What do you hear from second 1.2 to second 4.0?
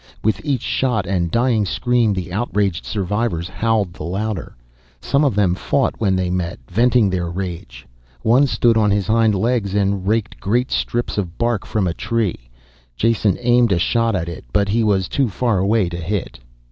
dying scream the outraged survivors howled